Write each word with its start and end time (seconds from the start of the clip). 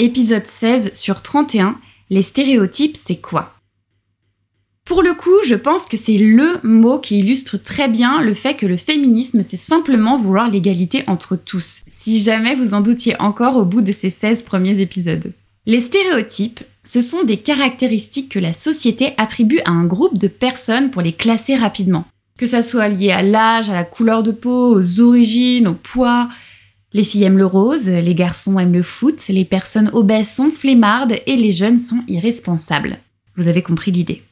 Épisode 0.00 0.46
16 0.46 0.92
sur 0.94 1.22
31, 1.22 1.74
les 2.10 2.22
stéréotypes, 2.22 2.96
c'est 2.96 3.16
quoi? 3.16 3.56
Pour 4.84 5.02
le 5.02 5.12
coup, 5.12 5.34
je 5.44 5.56
pense 5.56 5.86
que 5.86 5.96
c'est 5.96 6.18
le 6.18 6.60
mot 6.62 7.00
qui 7.00 7.18
illustre 7.18 7.56
très 7.56 7.88
bien 7.88 8.22
le 8.22 8.32
fait 8.32 8.54
que 8.54 8.64
le 8.64 8.76
féminisme, 8.76 9.42
c'est 9.42 9.56
simplement 9.56 10.14
vouloir 10.14 10.48
l'égalité 10.48 11.02
entre 11.08 11.34
tous, 11.34 11.80
si 11.88 12.20
jamais 12.20 12.54
vous 12.54 12.74
en 12.74 12.80
doutiez 12.80 13.20
encore 13.20 13.56
au 13.56 13.64
bout 13.64 13.82
de 13.82 13.90
ces 13.90 14.08
16 14.08 14.44
premiers 14.44 14.80
épisodes. 14.80 15.32
Les 15.66 15.80
stéréotypes, 15.80 16.60
ce 16.84 17.00
sont 17.00 17.24
des 17.24 17.38
caractéristiques 17.38 18.28
que 18.28 18.38
la 18.38 18.52
société 18.52 19.14
attribue 19.16 19.60
à 19.64 19.72
un 19.72 19.84
groupe 19.84 20.16
de 20.16 20.28
personnes 20.28 20.92
pour 20.92 21.02
les 21.02 21.12
classer 21.12 21.56
rapidement. 21.56 22.06
Que 22.38 22.46
ça 22.46 22.62
soit 22.62 22.86
lié 22.86 23.10
à 23.10 23.22
l'âge, 23.22 23.68
à 23.68 23.74
la 23.74 23.84
couleur 23.84 24.22
de 24.22 24.30
peau, 24.30 24.76
aux 24.76 25.00
origines, 25.00 25.66
au 25.66 25.74
poids, 25.74 26.28
les 26.92 27.04
filles 27.04 27.24
aiment 27.24 27.38
le 27.38 27.46
rose, 27.46 27.88
les 27.88 28.14
garçons 28.14 28.58
aiment 28.58 28.72
le 28.72 28.82
foot, 28.82 29.28
les 29.28 29.44
personnes 29.44 29.90
obèses 29.92 30.30
sont 30.30 30.50
flemmardes 30.50 31.16
et 31.26 31.36
les 31.36 31.52
jeunes 31.52 31.78
sont 31.78 32.02
irresponsables. 32.08 32.98
Vous 33.36 33.48
avez 33.48 33.62
compris 33.62 33.90
l'idée. 33.90 34.22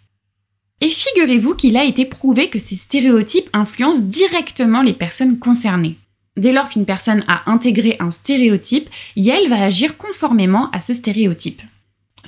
Et 0.81 0.89
figurez-vous 0.89 1.55
qu'il 1.55 1.77
a 1.77 1.85
été 1.85 2.05
prouvé 2.05 2.49
que 2.49 2.59
ces 2.59 2.77
stéréotypes 2.77 3.49
influencent 3.53 4.01
directement 4.01 4.83
les 4.83 4.93
personnes 4.93 5.39
concernées. 5.39 5.97
Dès 6.37 6.53
lors 6.53 6.69
qu'une 6.69 6.85
personne 6.85 7.25
a 7.29 7.51
intégré 7.51 7.97
un 7.99 8.11
stéréotype, 8.11 8.91
elle 9.17 9.49
va 9.49 9.63
agir 9.63 9.97
conformément 9.97 10.71
à 10.73 10.81
ce 10.81 10.93
stéréotype. 10.93 11.63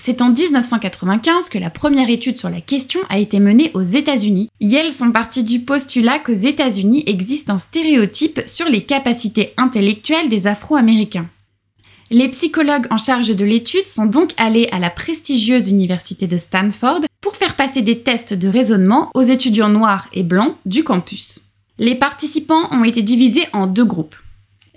C'est 0.00 0.22
en 0.22 0.30
1995 0.30 1.48
que 1.48 1.58
la 1.58 1.70
première 1.70 2.08
étude 2.08 2.38
sur 2.38 2.48
la 2.48 2.60
question 2.60 3.00
a 3.10 3.18
été 3.18 3.40
menée 3.40 3.72
aux 3.74 3.82
États-Unis. 3.82 4.48
Yale 4.60 4.92
sont 4.92 5.10
partis 5.10 5.42
du 5.42 5.58
postulat 5.58 6.20
qu'aux 6.20 6.32
États-Unis 6.32 7.02
existe 7.08 7.50
un 7.50 7.58
stéréotype 7.58 8.42
sur 8.46 8.68
les 8.68 8.84
capacités 8.84 9.54
intellectuelles 9.56 10.28
des 10.28 10.46
Afro-Américains. 10.46 11.28
Les 12.12 12.28
psychologues 12.28 12.86
en 12.90 12.96
charge 12.96 13.34
de 13.34 13.44
l'étude 13.44 13.88
sont 13.88 14.06
donc 14.06 14.30
allés 14.36 14.68
à 14.70 14.78
la 14.78 14.88
prestigieuse 14.88 15.68
université 15.68 16.28
de 16.28 16.38
Stanford 16.38 17.00
pour 17.20 17.34
faire 17.34 17.56
passer 17.56 17.82
des 17.82 17.98
tests 17.98 18.34
de 18.34 18.48
raisonnement 18.48 19.10
aux 19.14 19.22
étudiants 19.22 19.68
noirs 19.68 20.08
et 20.12 20.22
blancs 20.22 20.54
du 20.64 20.84
campus. 20.84 21.40
Les 21.76 21.96
participants 21.96 22.68
ont 22.70 22.84
été 22.84 23.02
divisés 23.02 23.46
en 23.52 23.66
deux 23.66 23.84
groupes. 23.84 24.16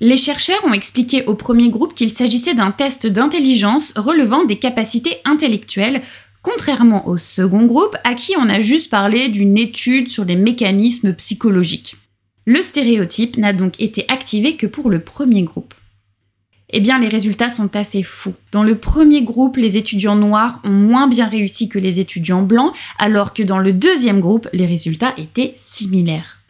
Les 0.04 0.18
chercheurs 0.18 0.66
ont 0.66 0.74
expliqué 0.74 1.24
au 1.26 1.36
premier 1.36 1.70
groupe 1.70 1.94
qu'il 1.94 2.12
s'agissait 2.12 2.56
d'un 2.56 2.72
test 2.72 3.06
d'intelligence 3.06 3.94
relevant 3.96 4.46
des 4.46 4.58
capacités 4.58 5.18
intellectuelles, 5.26 6.02
contrairement 6.42 7.08
au 7.08 7.18
second 7.18 7.68
groupe 7.68 7.96
à 8.04 8.16
qui 8.16 8.34
on 8.36 8.50
a 8.50 8.60
juste 8.62 8.90
parlé 8.90 9.30
d'une 9.30 9.60
étude 9.60 10.08
sur 10.08 10.26
les 10.26 10.36
mécanismes 10.36 11.14
psychologiques. 11.14 11.98
Le 12.48 12.62
stéréotype 12.62 13.38
n'a 13.38 13.54
donc 13.54 13.80
été 13.80 14.06
activé 14.08 14.56
que 14.56 14.66
pour 14.66 14.90
le 14.90 15.02
premier 15.02 15.44
groupe. 15.44 15.76
Eh 16.72 16.80
bien, 16.80 16.98
les 16.98 17.08
résultats 17.10 17.50
sont 17.50 17.76
assez 17.76 18.02
fous. 18.02 18.34
Dans 18.52 18.64
le 18.64 18.80
premier 18.80 19.22
groupe, 19.22 19.58
les 19.58 19.78
étudiants 19.78 20.16
noirs 20.16 20.62
ont 20.64 20.70
moins 20.70 21.08
bien 21.08 21.28
réussi 21.28 21.70
que 21.70 21.78
les 21.78 22.00
étudiants 22.00 22.42
blancs, 22.42 22.74
alors 22.98 23.36
que 23.36 23.44
dans 23.44 23.60
le 23.60 23.72
deuxième 23.72 24.20
groupe, 24.20 24.48
les 24.52 24.66
résultats 24.66 25.14
étaient 25.18 25.54
similaires. 25.56 26.41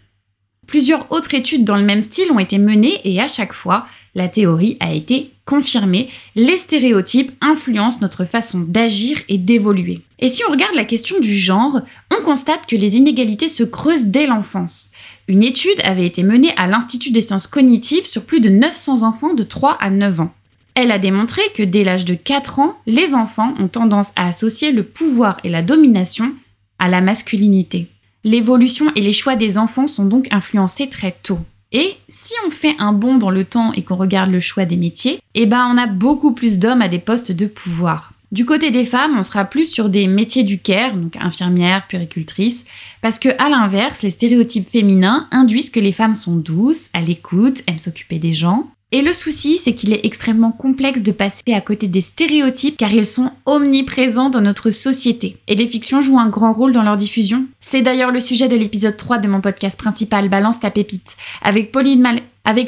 Plusieurs 0.72 1.12
autres 1.12 1.34
études 1.34 1.66
dans 1.66 1.76
le 1.76 1.84
même 1.84 2.00
style 2.00 2.32
ont 2.32 2.40
été 2.40 2.58
menées 2.58 3.02
et 3.04 3.20
à 3.20 3.28
chaque 3.28 3.52
fois, 3.52 3.86
la 4.16 4.30
théorie 4.30 4.78
a 4.80 4.94
été 4.94 5.30
confirmée. 5.44 6.08
Les 6.38 6.56
stéréotypes 6.56 7.34
influencent 7.42 7.98
notre 8.00 8.24
façon 8.24 8.62
d'agir 8.62 9.18
et 9.28 9.38
d'évoluer. 9.38 10.00
Et 10.20 10.30
si 10.30 10.44
on 10.48 10.52
regarde 10.52 10.74
la 10.74 10.86
question 10.86 11.20
du 11.20 11.36
genre, 11.36 11.82
on 12.10 12.24
constate 12.24 12.68
que 12.68 12.78
les 12.78 12.96
inégalités 12.96 13.50
se 13.50 13.64
creusent 13.64 14.06
dès 14.06 14.28
l'enfance. 14.28 14.92
Une 15.28 15.44
étude 15.44 15.82
avait 15.84 16.06
été 16.06 16.24
menée 16.24 16.54
à 16.56 16.68
l'Institut 16.68 17.12
des 17.12 17.22
sciences 17.22 17.48
cognitives 17.48 18.06
sur 18.06 18.24
plus 18.24 18.40
de 18.40 18.48
900 18.48 19.04
enfants 19.04 19.34
de 19.34 19.44
3 19.44 19.74
à 19.82 19.90
9 19.90 20.22
ans. 20.22 20.34
Elle 20.76 20.92
a 20.92 21.00
démontré 21.00 21.42
que 21.54 21.64
dès 21.64 21.84
l'âge 21.84 22.06
de 22.06 22.14
4 22.14 22.60
ans, 22.60 22.78
les 22.88 23.14
enfants 23.14 23.56
ont 23.60 23.68
tendance 23.68 24.14
à 24.16 24.30
associer 24.30 24.72
le 24.72 24.84
pouvoir 24.84 25.36
et 25.44 25.50
la 25.50 25.64
domination 25.64 26.34
à 26.80 26.88
la 26.88 27.02
masculinité. 27.02 27.90
L'évolution 28.24 28.92
et 28.96 29.02
les 29.02 29.14
choix 29.14 29.36
des 29.36 29.58
enfants 29.58 29.88
sont 29.88 30.06
donc 30.06 30.28
influencés 30.32 30.90
très 30.90 31.16
tôt. 31.24 31.40
Et 31.72 31.96
si 32.10 32.34
on 32.46 32.52
fait 32.52 32.76
un 32.80 32.94
bond 32.94 33.16
dans 33.16 33.32
le 33.32 33.46
temps 33.46 33.72
et 33.74 33.82
qu'on 33.82 33.96
regarde 33.96 34.30
le 34.30 34.40
choix 34.40 34.66
des 34.66 34.76
métiers, 34.78 35.20
eh 35.34 35.46
ben 35.46 35.72
on 35.74 35.78
a 35.78 35.88
beaucoup 35.88 36.34
plus 36.34 36.60
d'hommes 36.60 36.82
à 36.82 36.88
des 36.88 37.00
postes 37.00 37.32
de 37.32 37.46
pouvoir. 37.46 38.14
Du 38.32 38.46
côté 38.46 38.72
des 38.72 38.86
femmes, 38.86 39.18
on 39.18 39.24
sera 39.24 39.44
plus 39.44 39.66
sur 39.66 39.90
des 39.90 40.08
métiers 40.08 40.44
du 40.44 40.60
care, 40.60 40.96
donc 40.96 41.18
infirmière, 41.18 41.88
puricultrice, 41.88 42.66
parce 43.02 43.20
que 43.20 43.30
à 43.42 43.50
l'inverse, 43.50 44.04
les 44.04 44.12
stéréotypes 44.12 44.70
féminins 44.70 45.28
induisent 45.32 45.70
que 45.70 45.82
les 45.82 45.92
femmes 45.92 46.14
sont 46.14 46.36
douces, 46.36 46.90
à 46.94 47.02
l'écoute, 47.02 47.62
aiment 47.68 47.80
s'occuper 47.80 48.20
des 48.20 48.32
gens, 48.32 48.68
et 48.94 49.02
le 49.02 49.14
souci, 49.14 49.58
c'est 49.58 49.74
qu'il 49.74 49.94
est 49.94 50.06
extrêmement 50.06 50.52
complexe 50.52 51.02
de 51.02 51.14
passer 51.14 51.54
à 51.54 51.62
côté 51.62 51.88
des 51.88 52.02
stéréotypes 52.02 52.76
car 52.76 52.92
ils 52.92 53.06
sont 53.06 53.32
omniprésents 53.46 54.30
dans 54.30 54.42
notre 54.42 54.70
société. 54.70 55.38
Et 55.48 55.56
les 55.56 55.66
fictions 55.66 56.02
jouent 56.02 56.20
un 56.20 56.28
grand 56.28 56.52
rôle 56.52 56.74
dans 56.74 56.84
leur 56.84 56.98
diffusion. 56.98 57.46
C'est 57.62 57.82
d'ailleurs 57.82 58.12
le 58.12 58.20
sujet 58.20 58.50
de 58.50 58.58
l'épisode 58.58 58.98
3 58.98 59.20
de 59.20 59.30
mon 59.30 59.40
podcast 59.40 59.80
principal 59.80 60.28
Balance 60.28 60.60
ta 60.60 60.72
pépite. 60.72 61.16
Avec 61.42 61.72
Pauline 61.72 62.22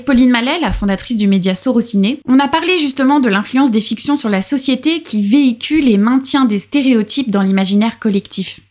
Pauline 0.05 0.29
Mallet, 0.29 0.61
la 0.61 0.71
fondatrice 0.71 1.17
du 1.17 1.27
média 1.27 1.55
Sorociné, 1.55 2.21
on 2.25 2.39
a 2.39 2.47
parlé 2.47 2.79
justement 2.79 3.19
de 3.19 3.27
l'influence 3.27 3.71
des 3.71 3.81
fictions 3.81 4.15
sur 4.15 4.29
la 4.29 4.41
société 4.41 5.01
qui 5.01 5.23
véhicule 5.23 5.89
et 5.89 5.97
maintient 5.97 6.45
des 6.45 6.59
stéréotypes 6.59 7.31
dans 7.31 7.41
l'imaginaire 7.41 7.99
collectif. 7.99 8.61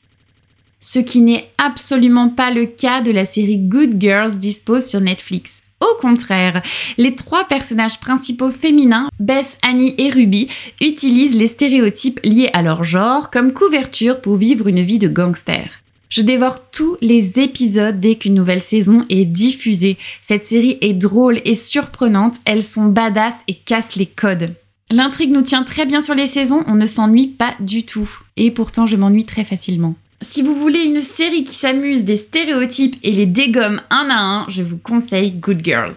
Ce 0.81 0.99
qui 0.99 1.21
n'est 1.21 1.51
absolument 1.59 2.31
pas 2.31 2.51
le 2.51 2.65
cas 2.65 3.03
de 3.03 3.11
la 3.11 3.27
série 3.27 3.59
Good 3.59 4.01
Girls 4.01 4.39
dispose 4.39 4.87
sur 4.87 5.03
Netflix. 5.03 5.63
Au 5.83 6.01
contraire, 6.01 6.63
les 6.97 7.17
trois 7.17 7.45
personnages 7.45 7.99
principaux 7.99 8.53
féminins, 8.53 9.09
Bess, 9.19 9.59
Annie 9.63 9.97
et 9.99 10.11
Ruby, 10.11 10.49
utilisent 10.81 11.35
les 11.35 11.49
stéréotypes 11.49 12.21
liés 12.23 12.51
à 12.53 12.63
leur 12.63 12.85
genre 12.85 13.31
comme 13.31 13.53
couverture 13.53 14.21
pour 14.21 14.37
vivre 14.37 14.69
une 14.69 14.83
vie 14.83 15.01
de 15.01 15.09
gangster. 15.09 15.83
Je 16.09 16.23
dévore 16.23 16.71
tous 16.71 16.97
les 17.01 17.41
épisodes 17.41 17.99
dès 17.99 18.15
qu'une 18.15 18.35
nouvelle 18.35 18.61
saison 18.61 19.03
est 19.09 19.25
diffusée. 19.25 19.99
Cette 20.21 20.45
série 20.45 20.79
est 20.83 20.93
drôle 20.93 21.41
et 21.45 21.57
surprenante, 21.57 22.37
elles 22.45 22.63
sont 22.63 22.87
badass 22.87 23.43
et 23.49 23.55
cassent 23.55 23.97
les 23.97 24.07
codes. 24.07 24.55
L'intrigue 24.91 25.33
nous 25.33 25.43
tient 25.43 25.65
très 25.65 25.87
bien 25.87 26.03
sur 26.03 26.15
les 26.15 26.27
saisons, 26.27 26.65
on 26.69 26.75
ne 26.75 26.87
s'ennuie 26.87 27.29
pas 27.29 27.55
du 27.61 27.85
tout. 27.87 28.09
Et 28.37 28.51
pourtant 28.51 28.87
je 28.87 28.97
m'ennuie 28.97 29.25
très 29.25 29.43
facilement. 29.43 29.95
Si 30.23 30.41
vous 30.41 30.55
voulez 30.55 30.85
une 30.85 31.01
série 31.01 31.43
qui 31.43 31.55
s'amuse 31.55 32.05
des 32.05 32.17
stéréotypes 32.17 32.97
et 33.03 33.11
les 33.11 33.27
dégomme 33.27 33.81
un 33.91 34.09
à 34.09 34.21
un, 34.21 34.49
je 34.49 34.63
vous 34.63 34.79
conseille 34.79 35.33
Good 35.33 35.65
Girls. 35.65 35.97